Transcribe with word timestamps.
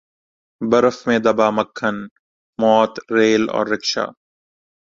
برف 0.61 0.97
میں 1.07 1.19
دبا 1.25 1.47
مکھن 1.57 1.95
موت 2.59 2.93
ریل 3.15 3.43
اور 3.55 3.65
رکشا 3.73 4.05